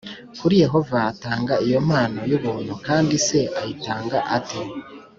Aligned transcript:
Kuki 0.39 0.57
Yehova 0.63 0.97
atanga 1.11 1.53
iyo 1.65 1.79
mpano 1.87 2.19
y’ubuntu’kandi 2.29 3.15
se 3.27 3.39
ayitanga 3.59 4.17
ate 4.37 4.61